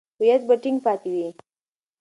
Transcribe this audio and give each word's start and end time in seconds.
هویت 0.19 0.41
به 0.47 0.55
ټینګ 0.63 0.77
پاتې 0.85 1.09
وي. 1.15 1.29